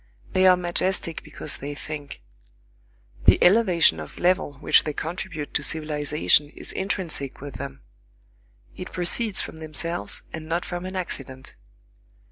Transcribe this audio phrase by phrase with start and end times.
[0.33, 2.23] They are majestic because they think.
[3.25, 7.83] The elevation of level which they contribute to civilization is intrinsic with them;
[8.75, 11.55] it proceeds from themselves and not from an accident.